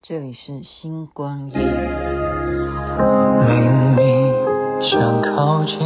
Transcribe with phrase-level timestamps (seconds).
[0.00, 1.58] 这里是星光夜。
[3.46, 4.32] 明明
[4.80, 5.76] 想靠近，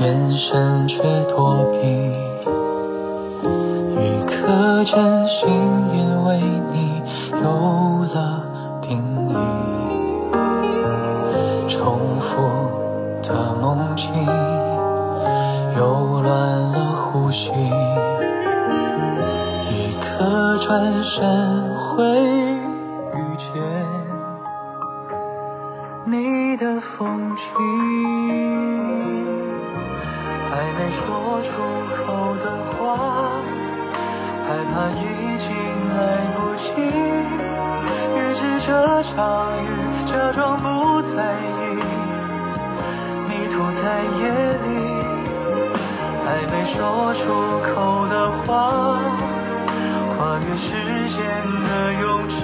[0.00, 1.78] 眼神却躲避，
[3.94, 5.48] 一颗真心
[5.94, 6.40] 因为
[6.72, 7.00] 你
[7.30, 7.46] 有
[8.12, 8.42] 了
[8.82, 8.98] 定
[9.28, 9.32] 义。
[11.70, 11.78] 重
[12.18, 12.26] 复
[13.22, 14.04] 的梦境，
[15.78, 16.28] 又乱
[16.72, 16.76] 了
[17.12, 17.38] 呼吸，
[19.70, 21.16] 一颗转身
[21.96, 22.47] 会。
[31.18, 31.50] 说出
[31.96, 32.06] 口
[32.44, 32.46] 的
[32.78, 32.78] 话，
[34.46, 35.02] 害怕已
[35.42, 35.50] 经
[35.96, 35.98] 来
[36.32, 36.66] 不及。
[38.14, 38.70] 于是这
[39.02, 39.16] 场
[39.64, 39.66] 雨
[40.06, 40.66] 假装不
[41.16, 41.50] 在意，
[43.28, 43.84] 迷途在
[44.20, 44.22] 夜
[44.62, 44.66] 里，
[46.24, 46.78] 还没说
[47.14, 47.18] 出
[47.66, 47.68] 口
[48.06, 48.14] 的
[48.46, 48.48] 话，
[50.16, 50.66] 跨越时
[51.10, 51.18] 间
[51.66, 51.68] 的
[52.00, 52.36] 勇气。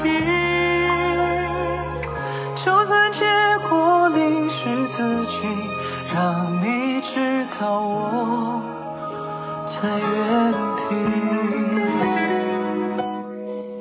[2.65, 3.21] 就算结
[3.69, 3.73] 果
[4.09, 4.53] 淋湿
[4.97, 5.33] 自己，
[6.13, 8.54] 让你知道我
[9.85, 10.53] 在原
[10.89, 10.95] 地。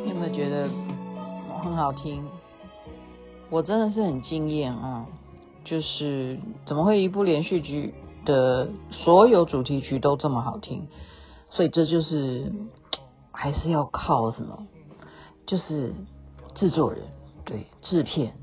[0.03, 0.67] 你有没有觉得
[1.63, 2.25] 很好听？
[3.49, 5.05] 我真的是很惊艳啊！
[5.63, 7.93] 就是怎么会一部连续剧
[8.25, 10.87] 的所有主题曲都这么好听？
[11.51, 12.51] 所以这就是
[13.31, 14.67] 还是要靠什么？
[15.45, 15.93] 就是
[16.55, 17.03] 制作人，
[17.45, 18.33] 对，制片。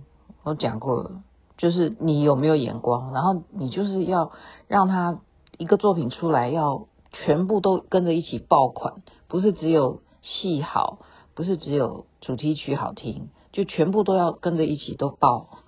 [0.44, 1.10] 我讲过了，
[1.58, 4.32] 就是你有没有眼光，然后你就是要
[4.66, 5.18] 让他
[5.58, 10.98] 一个作品出来，要全部都跟着一起爆款，不是只有戏好，
[11.34, 15.58] 不是只有主题曲好听，就全部都要跟着一起都爆。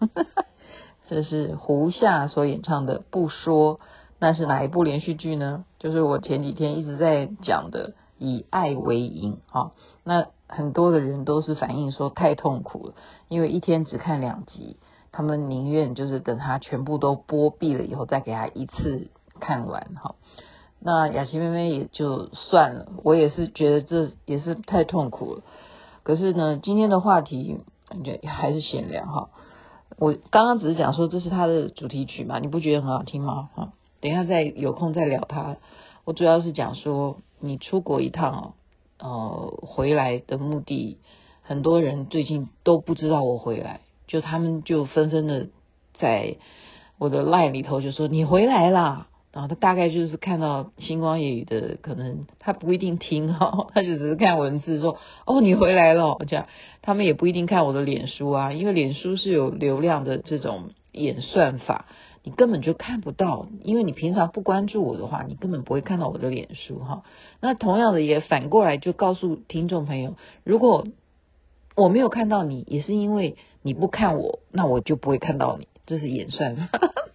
[1.08, 3.78] 这是胡夏所演唱的《不说》，
[4.18, 5.64] 那是哪一部连续剧呢？
[5.78, 9.72] 就是我前几天一直在讲的《以爱为营》啊，
[10.04, 10.26] 那。
[10.54, 12.94] 很多的人都是反映说太痛苦了，
[13.28, 14.76] 因为一天只看两集，
[15.10, 19.08] 他们宁愿就是等他全部都播毕了以后再给他一次
[19.40, 20.14] 看完哈。
[20.84, 25.42] 那雅琪妹妹也就算了，我也是觉得这也是太痛苦了。
[26.02, 27.58] 可是呢，今天的话题
[28.04, 29.30] 就还是闲聊哈。
[29.98, 33.50] 我刚刚只是讲说这是他的主题曲嘛，你不觉得很好听吗？
[33.54, 35.56] 哈，等一下再有空再聊他。
[36.04, 38.54] 我主要是讲说你出国一趟哦。
[38.98, 40.98] 呃，回来的目的，
[41.42, 45.48] 很多人最近都不知道我回来，就他们就纷纷的
[45.98, 46.36] 在
[46.98, 56.46] 我的 line 里头就说你回来啦，然后他大概就是看到星光夜语的，可能他不一定听哈，他就只是看文字说哦你回来了这样，
[56.82, 61.86] 他们也不一定看我的脸书啊，因为脸书是有流量的这种演算法。
[62.24, 67.02] 你根本就看不到，因为你平常不关注我的话，你根本不会看到我的脸书哈。
[67.40, 70.14] 那同样的也反过来就告诉听众朋友，
[70.44, 70.86] 如果
[71.74, 76.68] 我没有看到你，也是因为你不看我，那我就不会看到你，这是演算法。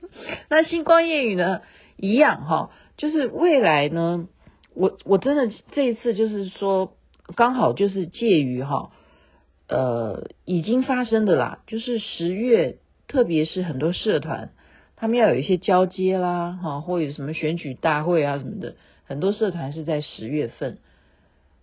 [0.49, 1.61] 那星光夜语呢，
[1.97, 4.27] 一样哈，就是未来呢，
[4.73, 6.93] 我我真的这一次就是说，
[7.35, 8.91] 刚好就是介于哈，
[9.67, 12.77] 呃，已经发生的啦，就是十月，
[13.07, 14.51] 特别是很多社团。
[14.95, 18.75] 他们要有一些交接啦，哈，或有什么选举大会啊什么的，
[19.05, 20.79] 很多社团是在十月份，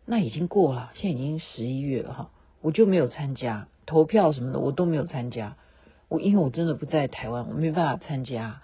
[0.06, 2.30] 那已经过了，现在已经十一月了哈，
[2.60, 5.56] 我就没有参加投票什么的，我都没有参加，
[6.08, 8.60] 我因为我真的不在台湾，我没办法参加，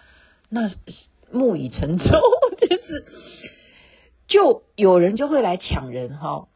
[0.48, 0.70] 那
[1.32, 2.04] 木已成舟，
[2.58, 3.04] 就是
[4.28, 6.48] 就有人就会来抢人哈，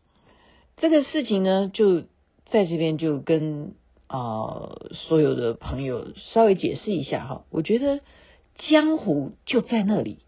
[0.76, 2.02] 这个事情呢，就
[2.46, 3.74] 在这边就跟。
[4.06, 8.00] 啊、所有的朋友稍微解释一下哈，我觉得
[8.58, 10.18] 江湖就在那里，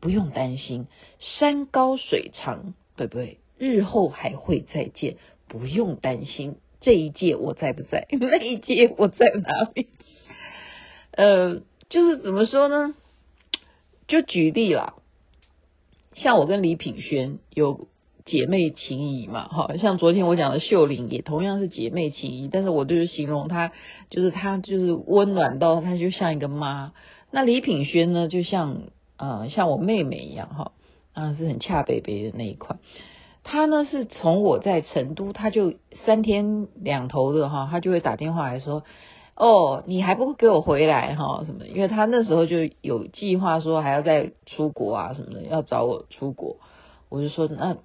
[0.00, 0.86] 不用担心，
[1.18, 3.40] 山高水长，对不对？
[3.58, 5.16] 日后还会再见，
[5.46, 9.88] 不用担心这一届我在不在， 那一届我在哪里？
[11.12, 11.60] 呃，
[11.90, 12.94] 就是怎么说呢？
[14.06, 14.94] 就举例啦，
[16.14, 17.88] 像我跟李品轩有。
[18.26, 23.70] 姐妹情谊嘛，哈，像昨天我讲的秀玲也同样是姐妹情谊，但是我就是形容她，
[24.08, 26.94] 就是她就是温暖到她就像一个妈。
[27.30, 28.84] 那李品轩呢，就像
[29.18, 30.72] 呃像我妹妹一样，哈，
[31.12, 32.78] 啊是很恰北北的那一款。
[33.42, 35.74] 她呢是从我在成都，她就
[36.06, 38.84] 三天两头的哈，她就会打电话来说，
[39.36, 41.66] 哦，你还不给我回来哈什么？
[41.66, 46.58] 因为他那时候就有计划说还要再出国啊什么的，要找我出国，
[47.08, 47.76] 我就说那。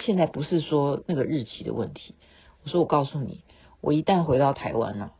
[0.00, 2.14] 现在不是说那个日期的问题，
[2.62, 3.40] 我说我告诉你，
[3.80, 5.12] 我一旦回到台湾了，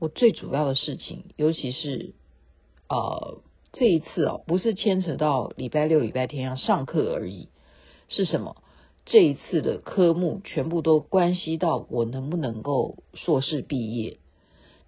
[0.00, 2.14] 我最主要的事情，尤其是
[2.88, 3.38] 呃
[3.72, 7.48] 这一次哦，不是牵扯到礼拜六、礼拜天要上课而已，
[8.08, 8.56] 是什么？
[9.04, 14.18] 这一次的科目全部都关系到我能不能够硕士毕业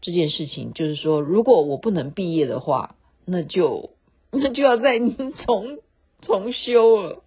[0.00, 0.72] 这件事情。
[0.72, 3.90] 就是说，如果我不能毕业的话，那就
[4.31, 4.98] 那就要再
[5.46, 5.78] 重
[6.22, 7.22] 重修了。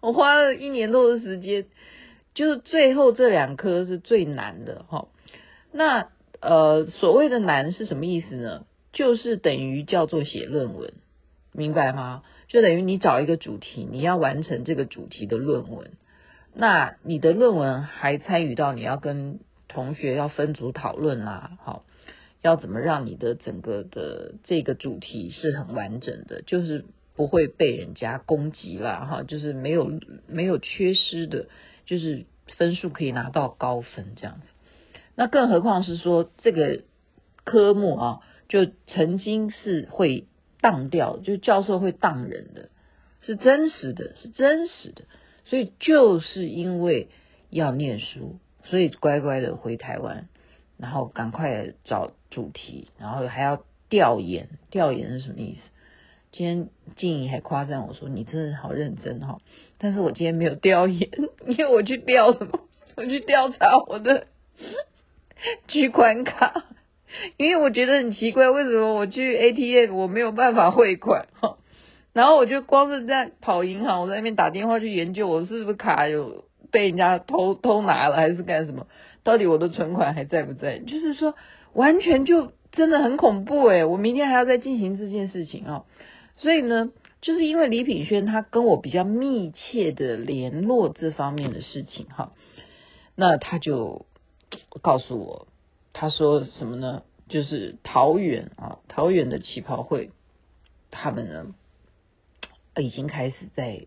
[0.00, 1.66] 我花了一年多的时间，
[2.34, 5.08] 就是最后这两科是最难的哈。
[5.72, 6.08] 那
[6.40, 8.66] 呃，所谓的难是什么意思呢？
[8.92, 10.92] 就是等于叫做写论文，
[11.52, 12.22] 明白吗？
[12.48, 15.92] 就等于你找一个主题，你要完成这个主题的论文。
[16.52, 21.84] 那你的论文还参与到你要跟同学要分组讨论啦，好，
[22.44, 26.84] 要怎么让你的整个的这个主题是很完整的，就是
[27.16, 29.90] 不会被人家攻击啦，哈，就是没有
[30.26, 31.46] 没有缺失的，
[31.86, 32.26] 就是
[32.58, 34.46] 分数可以拿到高分这样子。
[35.14, 36.82] 那更何况是说这个
[37.44, 38.20] 科目啊，
[38.50, 40.26] 就曾经是会
[40.60, 42.68] 当掉，就教授会当人的，
[43.22, 45.04] 是真实的，是真实的。
[45.46, 47.08] 所以就是因为
[47.48, 50.28] 要念书，所以乖乖的回台湾，
[50.78, 54.48] 然后赶快找主题，然后还要调研。
[54.70, 55.60] 调研是什么意思？
[56.32, 59.38] 今天静怡还夸赞我说：“你真的好认真哈！”
[59.78, 61.08] 但是我今天没有调研，
[61.46, 62.60] 因为我去调什么？
[62.96, 64.26] 我去调查我的
[65.68, 66.64] 取款卡，
[67.36, 71.56] 因为我觉得很奇怪，为什么我去 ATM 我没有办法汇款哈？
[72.12, 78.88] 然后我就光是在跑银行，我在那边打电话去研究，我是不是卡有被人家偷偷拿了，还是干什么？
[79.24, 80.78] 到底我的存款还在不在？
[80.78, 81.34] 就是说，
[81.72, 85.84] 完全就真的很恐怖诶，我明天还要再进行这件事情啊。
[86.36, 92.32] 所以呢，就是因为李品轩他跟我比较密切的联络这方面的事情哈，
[93.16, 94.06] 那他就
[94.82, 95.48] 告诉我，
[95.92, 97.02] 他说什么呢？
[97.28, 100.10] 就是桃园啊，桃园的旗袍会，
[100.90, 101.54] 他们呢。
[102.76, 103.84] 已经开始在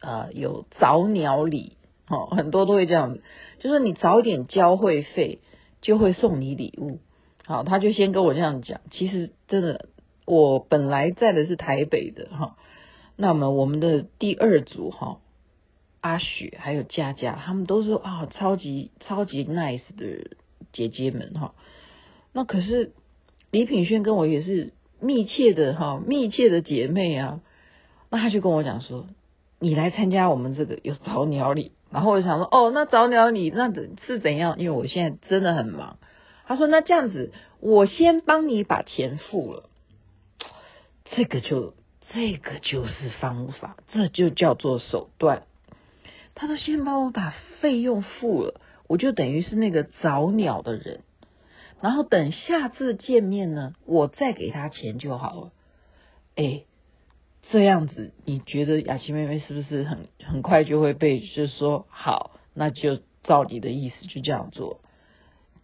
[0.00, 1.76] 呃有早鸟礼，
[2.08, 3.24] 哦，很多都会这样子，
[3.60, 5.38] 就是你早点交会费
[5.80, 6.98] 就会送你礼物，
[7.44, 8.80] 好，他就先跟我这样讲。
[8.90, 9.88] 其实真的，
[10.26, 12.56] 我本来在的是台北的哈，
[13.16, 15.18] 那么我们的第二组哈，
[16.00, 20.36] 阿雪还有佳佳，他们都是啊超级超级 nice 的
[20.72, 21.54] 姐姐们哈。
[22.32, 22.92] 那可是
[23.50, 27.40] 李品轩跟我也是密切的哈，密切的姐妹啊。
[28.10, 29.06] 那他就跟我讲说，
[29.58, 33.72] 你来参加我们这个有早鸟礼，然后我就想说，哦，那早鸟你那
[34.06, 34.58] 是怎样？
[34.58, 35.98] 因为我现在真的很忙。
[36.46, 39.68] 他说，那这样子，我先帮你把钱付了，
[41.04, 41.74] 这个就
[42.12, 45.42] 这个就是方法，这就叫做手段。
[46.34, 51.00] 他说，先帮我把费用付了，我就等于是那个早鸟的人，
[51.80, 55.50] 然后等下次见面呢，我再给他钱就好了。
[56.36, 56.62] 哎。
[57.50, 64.80] 这样子，你觉得雅琪妹妹是不是很很快就会被就是说好，那就照你的意思就这样做？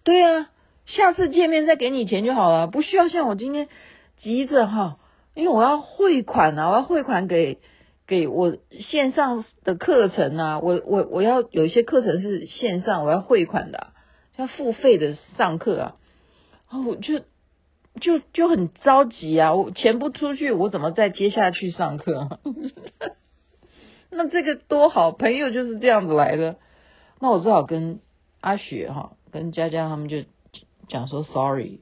[0.03, 0.51] 对啊，
[0.85, 3.69] 下次见面再给你钱就好了，不需要像我今天
[4.17, 4.99] 急着哈，
[5.35, 7.59] 因为我要汇款啊，我要汇款给
[8.07, 13.93] 给我线上的课程啊，我我我要有一些课程是线上，我要汇款的，
[14.37, 15.97] 要付费的上课啊，
[16.71, 17.23] 然后我就。
[18.01, 19.55] 就就很着急啊！
[19.55, 22.39] 我钱不出去，我怎么再接下去上课？
[24.11, 26.57] 那这个多好，朋友就是这样子来的。
[27.21, 28.01] 那我只好跟
[28.41, 30.19] 阿雪哈，跟佳佳他们就
[30.89, 31.81] 讲说，sorry，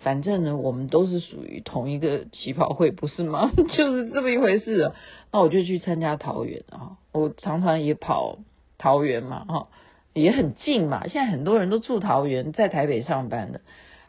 [0.00, 3.50] 反正呢，我们都是属于同一个旗袍会，不是吗？
[3.72, 4.92] 就是这么一回事。
[5.32, 8.38] 那我就去参加桃园啊，我常常也跑
[8.78, 9.68] 桃园嘛，哈，
[10.14, 11.06] 也很近嘛。
[11.08, 13.60] 现在很多人都住桃园，在台北上班的。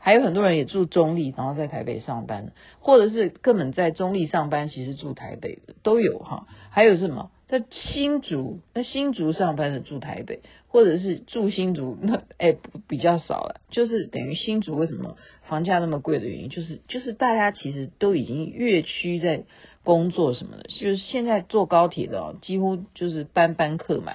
[0.07, 6.47] 还有很多人也住中立，然后在台北上班，或者是根本在中立上班，其实住台北的都有哈。
[6.69, 12.55] 还有什么在新竹，那新竹上班的住台北，或者是住新竹，那 哎
[12.87, 13.59] 比较少了。
[13.69, 19.43] 就是等于新竹为什么房价那么贵的原因，就是就是大家其实都已经越区在
[19.83, 24.13] 工作什么的，就是现在坐高铁的几乎就是班班客嘛，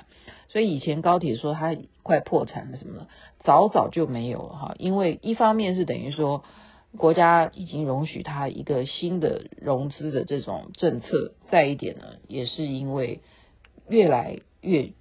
[0.48, 3.08] 所以以前高铁说它快破产了什么的。
[3.44, 6.44] 早早就没有了哈，因为一方面是等于说
[6.96, 13.20] 国家已经容许他一个新的融资的这种政策，再一点呢，也是因为
[13.88, 14.92] 越来越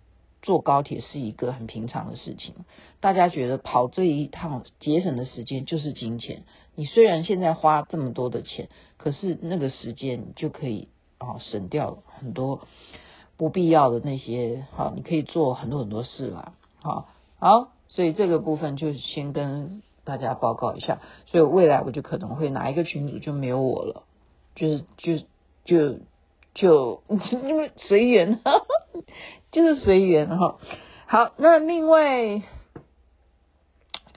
[0.41, 2.55] 坐高铁是一个很平常的事情，
[2.99, 6.43] 大家觉得跑这一趟节省的时间就是金钱。
[6.73, 12.61] 你虽然现在花这么多的钱，可是那个时间你就可以啊省掉很多
[13.37, 17.73] 不必要的那些好，你可以做很多很多事啦，好，好。
[17.93, 24.03] 所以这个部分就先跟大家报告一下，所以未来我就可能会哪一个群组就没有我了，
[24.55, 25.17] 就是就
[25.65, 25.99] 就
[26.55, 27.03] 就
[27.43, 28.39] 因为随缘，
[29.51, 30.57] 就是随缘哈。
[31.05, 32.41] 好，那另外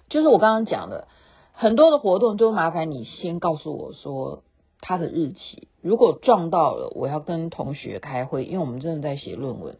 [0.08, 1.08] 就是我刚刚讲的
[1.52, 4.44] 很多的活动，都麻烦你先告诉我说
[4.80, 5.66] 他的日期。
[5.82, 9.76] 如果撞到了，我要跟同学开会，因为我们真的在写论文，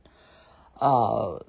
[0.78, 1.46] 呃，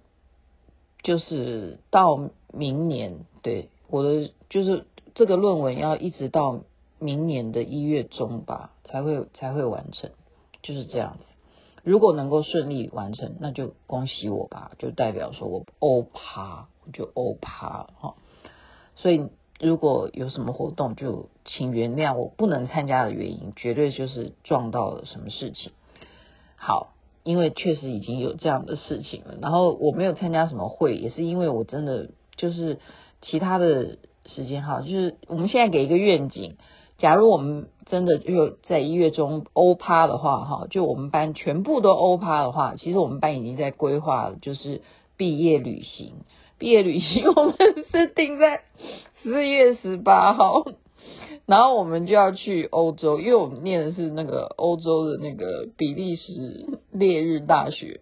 [1.05, 6.61] 就是到明年，对，我的就是这个论文要一直到
[6.97, 10.09] 明年的一月中吧，才会才会完成，
[10.63, 11.25] 就是这样子。
[11.83, 18.15] 如果能够顺利完成，那就恭喜我吧，就代表说我欧趴，我就欧趴哈。
[18.95, 25.71] 所以如果有什么活动，就请原谅我不能参加的原因，绝对就是撞到了什么事情。
[26.55, 26.94] 好，
[27.25, 29.35] 因为确实已经有这样的事情了。
[29.41, 32.79] 然后我没有参加什么会，也是因为我真的就是
[33.21, 36.55] 其他的时间哈，就是我们现在给一个愿景。
[36.97, 44.81] 假如我们真的就在一月中欧趴的话，哈，就我们班全部都欧趴的话，其实我们班已经在规划了，就是
[45.17, 46.13] 毕业旅行。
[46.57, 47.55] 毕业旅行 我们
[47.91, 48.61] 是定在
[49.21, 50.63] 四月十八号，
[51.45, 58.01] 然后我们就要去欧洲，因为我们念的是那个欧洲的那个比利时列日大学，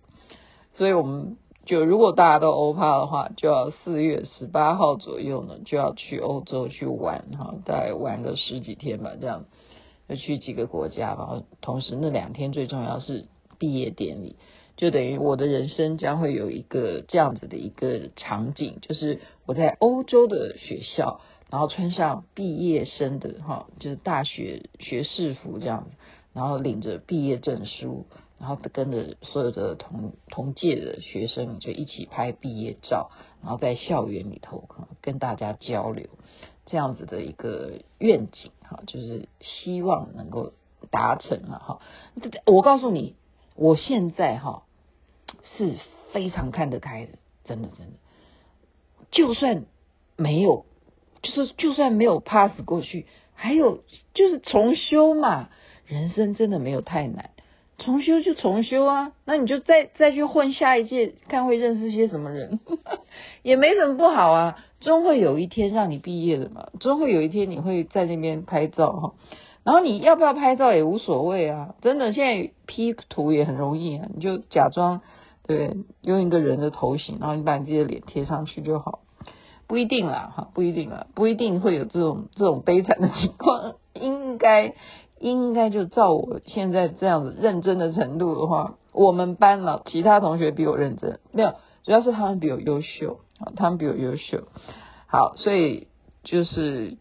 [0.76, 1.38] 所以我们。
[1.66, 9.46] 就如果大家都欧趴的话，就要四月十八号左右呢，就要去欧洲去玩哈，大概玩个十几天吧，这样
[10.10, 13.28] 就去几个国家，然后同时那两天最重要是
[13.60, 14.36] 毕业典礼，
[14.76, 21.22] 就等于我的人生将会有一个这样子的一个场景，就是我在欧洲的学校，
[21.54, 25.86] 然后穿上毕业生的哈，就是大学学士服这样，
[26.34, 28.08] 然后领着毕业证书。
[28.40, 33.10] 然后跟着所有的同同届的学生就一起拍毕业照，
[33.42, 34.68] 然后在校园里头
[35.00, 36.08] 跟大家交流，
[36.66, 40.52] 这样子的一个愿景哈，就是希望能够
[40.92, 41.80] 达成了哈。
[42.46, 43.16] 我告诉你，
[43.56, 44.64] 我现在哈
[45.56, 45.76] 是
[46.12, 47.14] 非常看得开的，
[47.46, 47.94] 真的真的，
[49.12, 49.64] 就算
[50.18, 50.66] 没有，
[51.24, 55.50] 就是就算没有 pass 过去，还有就是重修嘛，
[55.88, 57.32] 人生真的没有太难。
[57.80, 62.60] 重修就重修啊，那你就再再去混下一届，看会认识些什么人，
[63.42, 64.64] 也没什么不好啊。
[64.80, 69.14] 终会有一天让你毕业的嘛，终会有一天你会在那边拍照哈。
[69.64, 75.02] 然后你要不要拍照也无所谓啊，真的现在 P 图也很容易啊，你就假装
[75.48, 79.00] 对用一个人的头型，然后你把你自己的脸贴上去就好。
[79.74, 84.76] 不一定啦哈，不一定啦，不一定会有这种这种悲惨的情况， 应该。
[85.20, 91.54] 应该就照我现在这样子认真的程度的话，我们班了其他同学比我认真，没有，
[91.86, 94.44] 主要是他们比我优秀啊，他们比我优秀。
[95.08, 95.88] 好，所以
[96.24, 96.98] 就是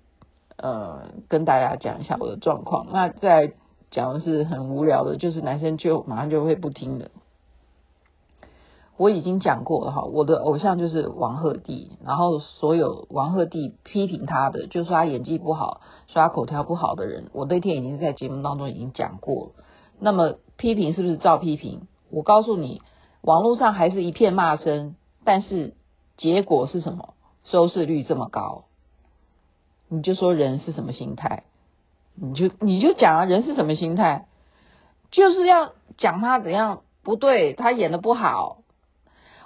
[0.56, 2.86] 呃，跟大家讲一下我的状况。
[2.92, 3.54] 那再
[3.90, 7.10] 讲的是很无聊的，就是男生就马上就会不听的。
[8.96, 19.52] 我已经讲过了哈，我的偶像就是王鹤棣，然后所有王鹤棣批评他的，就说他演技不好，说他口条不好的人，我那天已经在节目当中已经讲过。
[19.98, 21.88] 那么批评是不是照批评？
[22.10, 22.82] 我告诉你，
[23.22, 24.94] 网络上还是一片骂声，
[25.24, 25.74] 但是
[26.16, 27.14] 结果是什么？
[27.44, 28.66] 收视率这么高，
[29.88, 31.42] 你就说人是什么心态？
[32.14, 34.26] 你就你就讲啊，人是什么心态？
[35.10, 38.58] 就是要讲他怎样不对，他演的不好。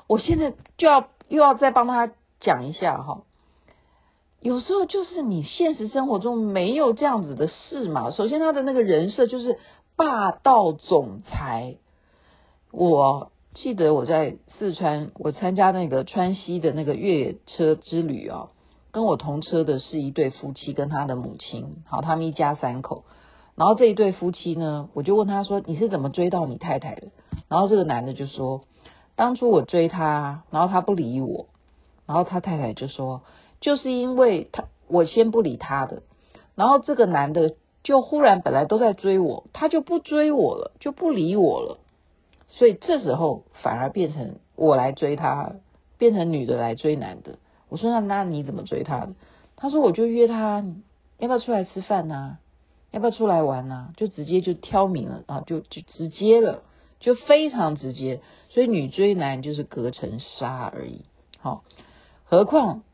[0.08, 3.22] 我现在就要又要再帮他讲一下哈，
[4.40, 8.12] 有时候就是你现实生活中没有这样子的事嘛。
[8.12, 9.58] 首先他的那个人设就是
[9.96, 11.78] 霸道总裁。
[12.70, 18.50] 我记得我在四川，我参加那个川西的那个越野车之旅啊，
[18.92, 23.04] 跟我同车的是一对夫妻跟他的母亲，好，他们一家三口。
[23.56, 27.08] 然后这一对夫妻呢，我就问他说：“你是怎么追到你太太的？”
[27.48, 28.62] 然后这个男的就说。
[29.16, 31.46] 当初我追他，然后他不理我，
[32.06, 33.22] 然后他太太就说，
[33.60, 36.02] 就是因为他我先不理他的，
[36.54, 41.78] 然后这个男的就忽然本来都在追我，他就不追我了，就不理我了，
[42.46, 45.52] 所以这时候反而变成我来追他，
[45.96, 47.38] 变成女的来追男的。
[47.70, 49.14] 我说那那你怎么追他的？
[49.56, 50.62] 他说我就约他，
[51.18, 52.36] 要不要出来吃饭呐？
[52.90, 53.88] 要不要出来玩呐？
[53.96, 56.62] 就直接就挑明了啊，就就直接了。
[56.98, 58.20] 就非常直接，
[58.56, 61.04] 所以女追男就是隔层纱而已。
[61.40, 61.62] 好，
[62.24, 62.84] 何况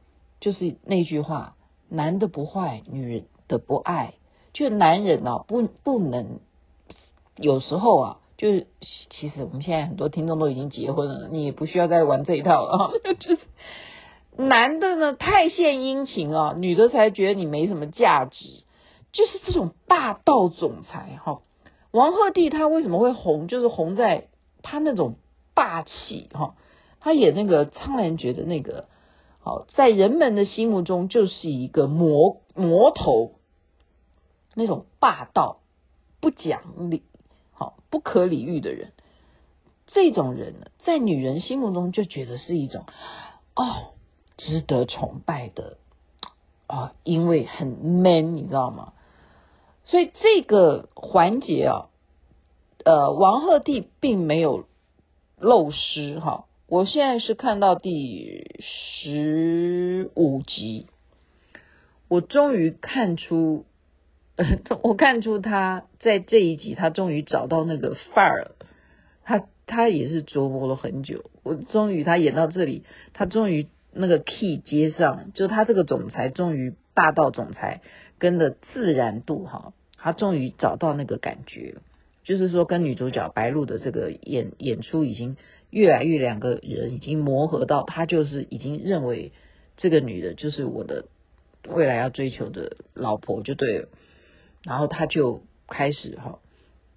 [0.41, 1.55] 就是那句话，
[1.89, 4.15] 男的不坏，女人的不爱。
[4.53, 6.41] 就男人啊，不不能
[7.37, 8.67] 有时候啊，就是
[9.11, 12.91] 其实我们现在很多听众都已经结婚了，你也不需要再玩这一套了。
[13.21, 13.39] 就是
[14.37, 18.65] 男的呢太献殷勤啊，女的才觉得你没什么价值。
[19.13, 21.41] 就是这种霸道总裁哈。
[21.93, 23.47] 王鹤棣他为什么会红？
[23.47, 24.27] 就是红在
[24.63, 25.15] 他那种
[25.55, 26.55] 霸气哈，
[27.01, 28.89] 他演那个苍兰诀的那个，
[29.41, 33.33] 好，在人们的心目中就是一个魔魔头，
[34.55, 35.61] 那种霸道、
[36.21, 37.03] 不讲理、
[37.53, 38.93] 好不可理喻的人。
[39.87, 42.85] 这种人呢，在女人心目中就觉得是一种
[43.55, 43.93] 哦，
[44.39, 45.77] 值得崇拜的
[46.67, 48.95] 啊、因为很 man，你知道吗？
[49.85, 51.91] 所以这个环节啊，
[52.85, 54.65] 呃，王鹤棣并没有
[55.43, 56.47] 漏失哈。
[56.67, 60.87] 我现在是看到第十五集，
[62.09, 63.67] 我终于看出，
[64.83, 68.53] 我看出他在这一集，他终于找到那个范儿，
[69.25, 69.45] 他。
[69.65, 72.85] 他也是琢磨了很久，我终于他演到这里，
[73.15, 77.81] 他终于那个 key 接上，就他这个总裁终于霸道总裁
[78.19, 81.83] 跟的自然度哈，他终于找到那个感觉了，
[82.25, 85.37] 就是说跟女主角白露的这个演演出已经
[85.71, 89.33] 越来越两个人已经磨合到，他就是已经认为
[89.77, 91.07] 这个女的就是我的
[91.69, 93.89] 未来要追求的老婆就对了，
[94.65, 96.39] 然后他就开始哈，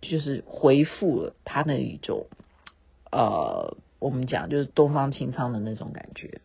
[0.01, 2.27] 就是回复了他那一种。
[3.11, 6.41] 呃，我们讲就是东方青苍的那种感觉，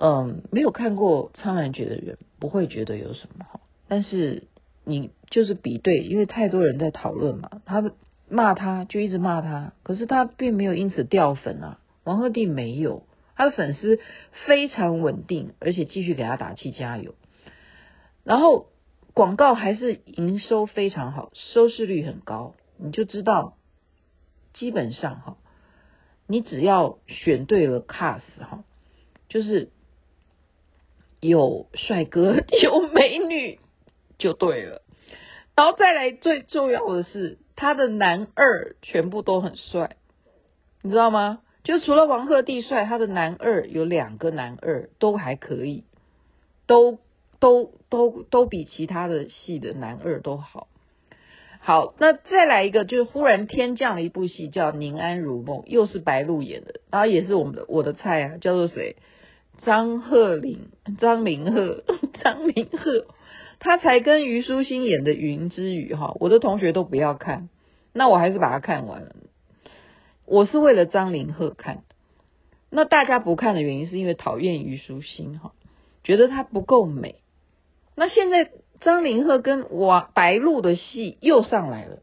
[0.00, 4.44] 嗯，没有看过《苍兰诀》的人不会觉得有什么好，但是
[4.86, 7.92] 你就是比对，因为太多人在讨论嘛，他
[8.30, 13.02] 骂他就一直骂他，可是他并没有因此掉粉啊，王鹤棣没有，
[13.34, 13.98] 他的粉丝
[14.46, 17.14] 非常稳定，而且继续给他打气加油，
[18.24, 18.68] 然后
[19.12, 23.56] 广告还是营收非常好，收视率很高，你就知道。
[24.58, 25.36] 基本上哈，
[26.26, 28.64] 你只要选对了 cast 哈，
[29.28, 29.68] 就是
[31.20, 33.60] 有帅哥 有美女
[34.18, 34.82] 就对了。
[35.54, 39.96] 然后再来最重要的是，他的男二全部都很帅，
[40.82, 41.40] 你知道吗？
[41.64, 45.84] 就除了王鹤棣帅，他的男二有两个男二都还可以，
[46.66, 46.98] 都
[47.40, 50.68] 都都都比其他的戏的男二都好。
[51.58, 58.94] 好，那再来一个，就是忽然天降了一部戏，叫《宁安如梦》，又是白鹿演的，然后也是我们的我的菜啊，叫做谁？
[59.62, 60.68] 张鹤林、
[61.00, 61.82] 张凌赫、
[62.22, 63.06] 张凌赫，
[63.58, 67.48] 他才跟虞书欣演的《云之羽》哈，我的同学都不要看，
[67.92, 69.16] 那我还是把它看完了。
[70.24, 71.82] 我是为了张凌赫看，
[72.70, 75.52] 那大家不看的原因是因为讨厌虞书欣哈，
[76.04, 77.16] 觉得她不够美。
[77.94, 78.50] 那现在。
[78.78, 82.00] 张凌赫跟王白鹿的戏又上来了，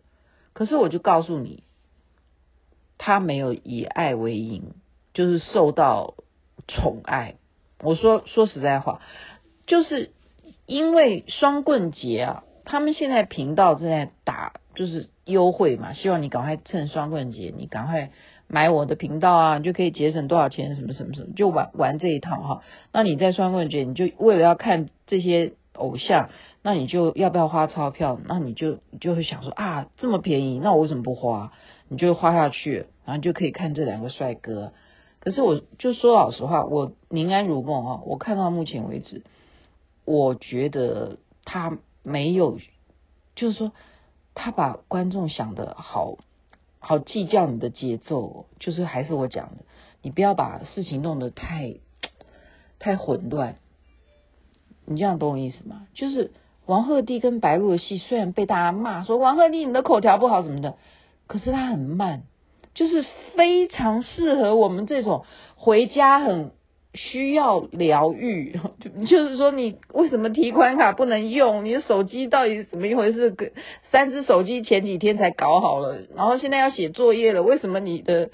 [0.54, 1.62] 可是我就告诉你，
[2.98, 4.74] 他没有以爱为营，
[5.14, 6.16] 就是受到
[6.68, 7.36] 宠爱。
[7.80, 9.02] 我说说实在话，
[9.68, 10.14] 就是
[10.66, 18.12] 因为双棍节啊，他们现在频道正在打就是优惠嘛，希望你赶快趁双棍节，你赶快
[18.48, 22.62] 买我的频道啊，你就可以节省多少钱，什么什么什么，就玩玩这一套哈。
[22.92, 26.30] 那你在双棍节，你就为了要看这些偶像。
[26.66, 28.18] 那你就要不要花钞票？
[28.26, 31.52] 那你就就会想说啊，这么便宜，那我为什么不花？
[31.90, 34.72] 你就花下去，然后就可以看这两个帅哥。
[35.20, 39.24] 可是我就说老实话，我宁安如梦啊，我看到目前为止，
[40.06, 42.60] 我觉得他没有，
[43.36, 43.72] 就是说
[44.34, 46.18] 他把观众想得好
[46.80, 49.64] 好计较你的节奏，就是还是我讲的，
[50.02, 51.76] 你不要把事情弄得太
[52.80, 53.56] 太混乱。
[54.86, 55.88] 你这样懂我意思吗？
[55.94, 56.32] 就是。
[56.66, 60.78] 王鹤棣跟白鹿的戏虽然被大家骂说王鹤棣你的口条不好什么的，
[61.28, 62.24] 可是他很慢，
[62.74, 65.26] 就是非常适合我们这种
[65.58, 66.54] 回家很
[66.94, 68.60] 需要疗愈。
[69.08, 71.66] 就是说你为什么提款卡不能用？
[71.66, 73.36] 你的手机到底怎么一回事？
[73.92, 78.30] 三只手机前几天才搞好了，然后现在要写作业了，为什么你的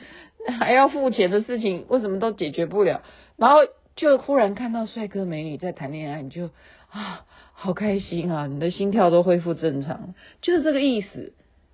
[0.60, 3.02] 还要付钱的事情为什么都解决不了？
[3.38, 3.58] 然后
[3.96, 6.50] 就忽然看到帅哥美女在谈恋爱，你就
[6.90, 7.26] 啊。
[7.62, 8.48] 好开心啊！
[8.48, 11.34] 你的心跳都恢复正常，就是这个意思。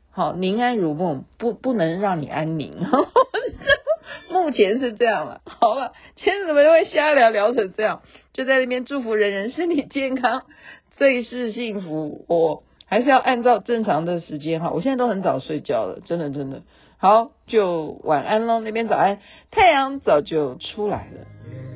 [0.10, 2.74] 好，宁安如梦，不不能让你安宁。
[4.30, 5.42] 目前是这样了。
[5.46, 8.02] 好了，今天怎么会瞎聊聊成这样？
[8.34, 10.44] 就在那边祝福人人身体健康，
[10.98, 12.26] 最是幸福。
[12.28, 14.72] 我还是要按照正常的时间哈。
[14.72, 16.64] 我现在都很早睡觉了，真的真的。
[16.98, 18.60] 好，就晚安喽。
[18.60, 19.20] 那边早安，
[19.52, 21.28] 太阳早就出来了。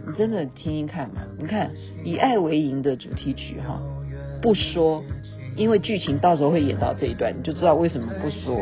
[0.07, 1.21] 你真的听听看嘛？
[1.37, 1.71] 你看
[2.03, 3.81] 以爱为营的主题曲哈。
[4.41, 5.03] 不说，
[5.55, 8.57] 因为剧情到时候会演到这一段，你就知道为什么不说。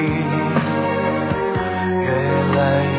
[0.00, 0.04] 你
[2.04, 2.08] 越
[2.54, 2.97] 来越